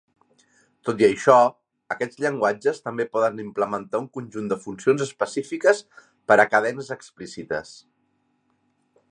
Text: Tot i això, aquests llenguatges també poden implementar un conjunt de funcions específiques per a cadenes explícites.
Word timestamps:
Tot 0.87 1.01
i 1.01 1.05
això, 1.07 1.35
aquests 1.95 2.17
llenguatges 2.25 2.81
també 2.87 3.05
poden 3.17 3.43
implementar 3.43 4.01
un 4.05 4.09
conjunt 4.19 4.49
de 4.55 4.59
funcions 4.65 5.05
específiques 5.07 5.85
per 6.33 6.39
a 6.39 6.49
cadenes 6.57 6.91
explícites. 6.99 7.77